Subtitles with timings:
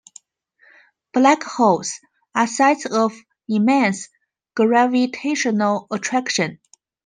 [1.13, 1.99] Black holes
[2.33, 3.13] are sites of
[3.47, 4.09] immense
[4.55, 6.59] gravitational attraction.